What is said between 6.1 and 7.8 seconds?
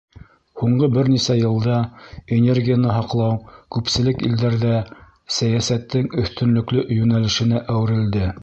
өҫтөнлөклө йүнәлешенә